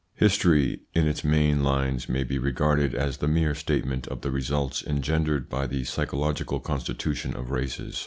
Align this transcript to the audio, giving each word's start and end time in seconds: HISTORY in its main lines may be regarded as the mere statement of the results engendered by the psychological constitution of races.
HISTORY 0.15 0.79
in 0.95 1.07
its 1.07 1.23
main 1.23 1.61
lines 1.63 2.09
may 2.09 2.23
be 2.23 2.39
regarded 2.39 2.95
as 2.95 3.17
the 3.17 3.27
mere 3.27 3.53
statement 3.53 4.07
of 4.07 4.21
the 4.21 4.31
results 4.31 4.83
engendered 4.83 5.47
by 5.47 5.67
the 5.67 5.83
psychological 5.83 6.59
constitution 6.59 7.35
of 7.35 7.51
races. 7.51 7.99